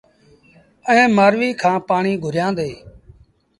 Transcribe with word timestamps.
ائيٚݩ 0.89 1.13
مآرويٚ 1.15 1.57
کآݩ 1.61 1.79
پآڻيٚ 1.87 2.21
گھُريآݩدي۔ 2.23 2.71